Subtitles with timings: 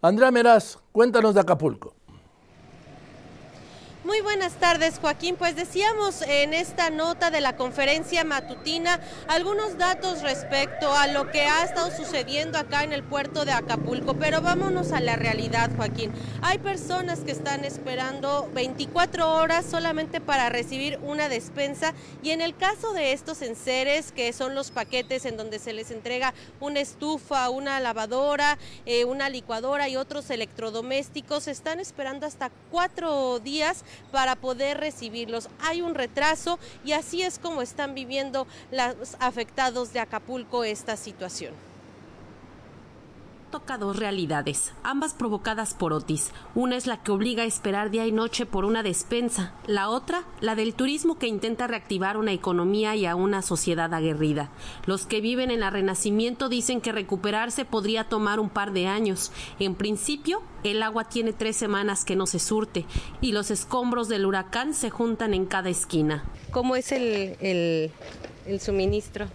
[0.00, 1.97] Andrea Meraz, cuéntanos de Acapulco.
[4.08, 5.36] Muy buenas tardes, Joaquín.
[5.36, 11.42] Pues decíamos en esta nota de la conferencia matutina algunos datos respecto a lo que
[11.42, 16.10] ha estado sucediendo acá en el puerto de Acapulco, pero vámonos a la realidad, Joaquín.
[16.40, 22.56] Hay personas que están esperando 24 horas solamente para recibir una despensa y en el
[22.56, 27.50] caso de estos enseres, que son los paquetes en donde se les entrega una estufa,
[27.50, 28.56] una lavadora,
[28.86, 35.48] eh, una licuadora y otros electrodomésticos, están esperando hasta cuatro días para poder recibirlos.
[35.60, 41.52] Hay un retraso y así es como están viviendo los afectados de Acapulco esta situación
[43.50, 46.32] toca dos realidades, ambas provocadas por Otis.
[46.54, 50.24] Una es la que obliga a esperar día y noche por una despensa, la otra,
[50.40, 54.50] la del turismo que intenta reactivar una economía y a una sociedad aguerrida.
[54.86, 59.32] Los que viven en la Renacimiento dicen que recuperarse podría tomar un par de años.
[59.58, 62.84] En principio, el agua tiene tres semanas que no se surte
[63.20, 66.24] y los escombros del huracán se juntan en cada esquina.
[66.50, 67.92] ¿Cómo es el, el,
[68.46, 69.26] el suministro?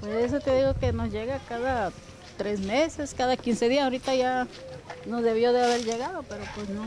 [0.00, 1.92] Pues eso te digo que nos llega cada
[2.36, 3.84] tres meses, cada 15 días.
[3.84, 4.46] Ahorita ya
[5.06, 6.84] no debió de haber llegado, pero pues no.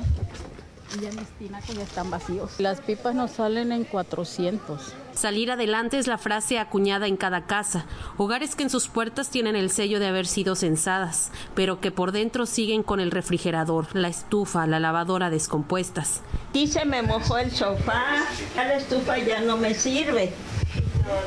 [1.01, 2.51] Ya mis tinacos ya están vacíos.
[2.59, 4.93] Las pipas nos salen en 400.
[5.13, 7.85] Salir adelante es la frase acuñada en cada casa.
[8.17, 12.11] Hogares que en sus puertas tienen el sello de haber sido censadas, pero que por
[12.11, 16.21] dentro siguen con el refrigerador, la estufa, la lavadora descompuestas.
[16.49, 18.23] Aquí se me mojó el sofá,
[18.55, 20.33] la estufa ya no me sirve.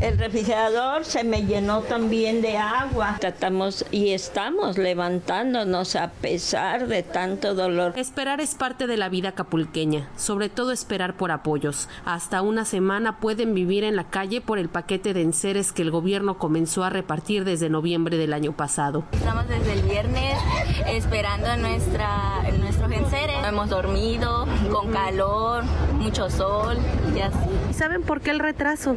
[0.01, 3.17] El refrigerador se me llenó también de agua.
[3.21, 7.93] Tratamos y estamos levantándonos a pesar de tanto dolor.
[7.97, 11.89] Esperar es parte de la vida capulqueña, sobre todo esperar por apoyos.
[12.05, 15.91] Hasta una semana pueden vivir en la calle por el paquete de enseres que el
[15.91, 19.05] gobierno comenzó a repartir desde noviembre del año pasado.
[19.13, 20.39] Estamos desde el viernes
[20.87, 22.43] esperando nuestra,
[22.89, 23.37] nuestros enseres.
[23.47, 26.79] Hemos dormido con calor, mucho sol
[27.17, 27.75] y así.
[27.77, 28.97] ¿Saben por qué el retraso?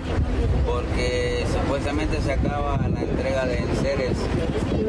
[0.65, 4.17] porque supuestamente se acaba la entrega de enseres.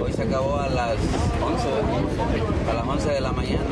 [0.00, 3.64] Hoy se acabó a las 11, a las 11 de la mañana.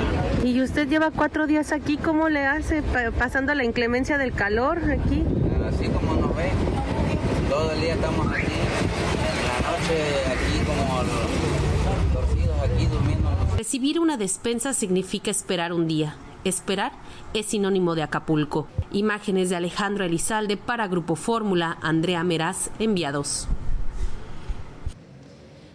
[0.42, 1.96] ¿Y usted lleva cuatro días aquí?
[1.96, 2.82] ¿Cómo le hace
[3.18, 5.24] pasando la inclemencia del calor aquí?
[5.68, 6.50] Así como nos ven,
[7.48, 11.39] todo el día estamos aquí, en la noche aquí como durmiendo.
[13.60, 16.16] Recibir una despensa significa esperar un día.
[16.44, 16.92] Esperar
[17.34, 18.66] es sinónimo de Acapulco.
[18.90, 23.48] Imágenes de Alejandro Elizalde para Grupo Fórmula, Andrea Meraz, enviados.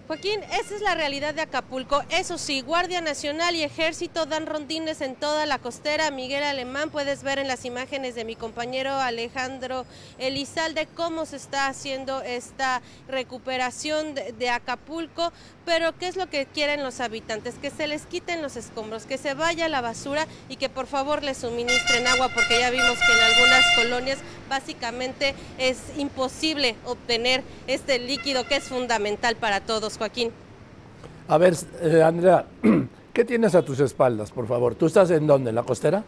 [0.08, 2.04] Joaquín, esa es la realidad de Acapulco.
[2.12, 6.12] Eso sí, Guardia Nacional y Ejército dan rondines en toda la costera.
[6.12, 9.88] Miguel Alemán, puedes ver en las imágenes de mi compañero Alejandro
[10.20, 15.34] Elizalde cómo se está haciendo esta recuperación de, Acapulco.
[15.66, 17.56] Pero, ¿qué es lo que quieren los habitantes?
[17.56, 21.24] Que se les quiten los escombros, que se vaya la basura y que por favor
[21.24, 27.98] les suministren agua, porque ya vimos que en algunas colonias básicamente es imposible obtener este
[27.98, 29.98] líquido que es fundamental para todos.
[29.98, 30.32] Joaquín.
[31.28, 32.46] A ver, eh, Andrea,
[33.14, 34.76] ¿qué tienes a tus espaldas, por favor?
[34.76, 35.50] ¿Tú estás en dónde?
[35.50, 36.04] ¿En la costera?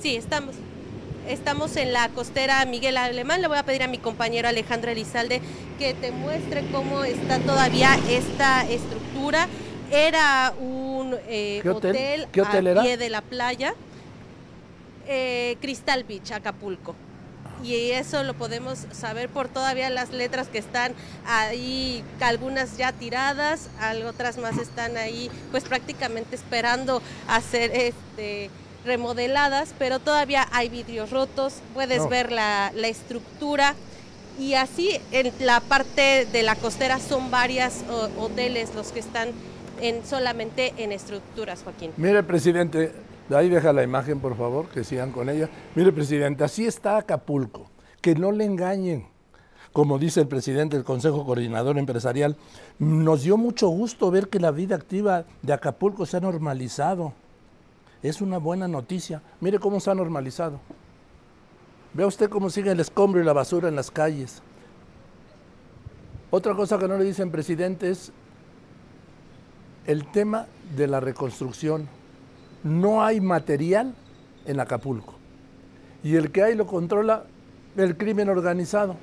[0.00, 0.54] Sí, estamos.
[1.28, 3.42] Estamos en la costera Miguel Alemán.
[3.42, 5.42] Le voy a pedir a mi compañero Alejandro Elizalde
[5.78, 9.46] que te muestre cómo está todavía esta estructura.
[9.90, 13.74] Era un eh, hotel, a pie de la playa.
[15.06, 16.94] Eh, Crystal Beach, Acapulco
[17.62, 20.94] y eso lo podemos saber por todavía las letras que están
[21.26, 23.68] ahí, algunas ya tiradas,
[24.06, 28.50] otras más están ahí pues prácticamente esperando a ser este,
[28.84, 33.74] remodeladas, pero todavía hay vidrios rotos, puedes ver la, la estructura
[34.38, 37.74] y así en la parte de la costera son varios
[38.18, 39.30] hoteles los que están
[39.80, 41.92] en, solamente en estructuras, Joaquín.
[41.96, 42.92] Mire, presidente,
[43.34, 45.50] Ahí deja la imagen, por favor, que sigan con ella.
[45.74, 47.70] Mire, presidente, así está Acapulco.
[48.00, 49.06] Que no le engañen.
[49.72, 52.36] Como dice el presidente del Consejo Coordinador Empresarial,
[52.78, 57.12] nos dio mucho gusto ver que la vida activa de Acapulco se ha normalizado.
[58.02, 59.22] Es una buena noticia.
[59.40, 60.60] Mire cómo se ha normalizado.
[61.94, 64.42] Vea usted cómo sigue el escombro y la basura en las calles.
[66.30, 68.12] Otra cosa que no le dicen, presidente, es
[69.86, 70.46] el tema
[70.76, 71.88] de la reconstrucción
[72.62, 73.94] no hay material
[74.46, 75.14] en Acapulco.
[76.02, 77.24] Y el que hay lo controla
[77.76, 78.96] el crimen organizado.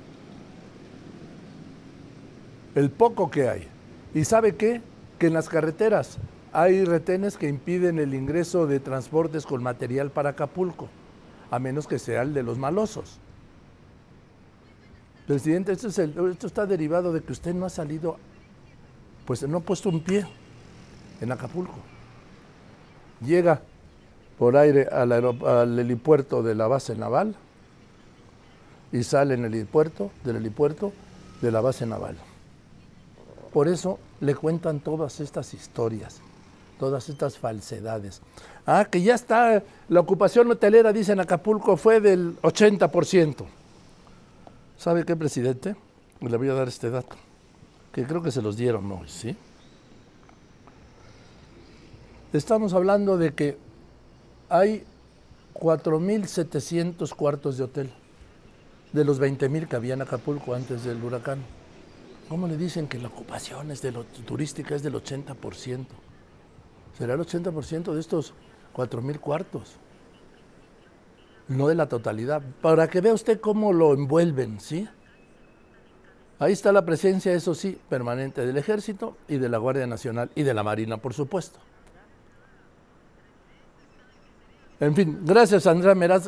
[2.74, 3.68] El poco que hay.
[4.14, 4.82] ¿Y sabe qué?
[5.18, 6.18] Que en las carreteras
[6.56, 10.88] hay retenes que impiden el ingreso de transportes con material para Acapulco,
[11.50, 13.18] a menos que sea el de los malosos.
[15.26, 15.88] Presidente, esto,
[16.46, 18.16] está derivado de que usted no ha salido,
[19.26, 20.26] pues no ha puesto un pie
[21.20, 21.74] en Acapulco.
[23.20, 23.60] Llega
[24.38, 27.36] por aire al, al helipuerto de la base naval
[28.92, 30.94] y sale en el helipuerto, del helipuerto
[31.42, 32.16] de la base naval.
[33.52, 36.22] Por eso le cuentan todas estas historias,
[36.78, 38.20] todas estas falsedades.
[38.66, 43.44] Ah, que ya está, la ocupación hotelera, dice en Acapulco, fue del 80%.
[44.76, 45.76] ¿Sabe qué, presidente?
[46.20, 47.16] Le voy a dar este dato,
[47.92, 49.36] que creo que se los dieron hoy, ¿sí?
[52.32, 53.56] Estamos hablando de que
[54.48, 54.84] hay
[55.54, 57.92] 4.700 cuartos de hotel
[58.92, 61.38] de los 20.000 que había en Acapulco antes del huracán.
[62.28, 65.86] ¿Cómo le dicen que la ocupación es de lo, turística es del 80%?
[66.96, 68.32] Será el 80% de estos
[68.74, 69.76] 4.000 cuartos,
[71.48, 72.42] no de la totalidad.
[72.62, 74.88] Para que vea usted cómo lo envuelven, ¿sí?
[76.38, 80.42] Ahí está la presencia, eso sí, permanente del Ejército y de la Guardia Nacional y
[80.42, 81.58] de la Marina, por supuesto.
[84.78, 86.24] En fin, gracias Andrea Meraz.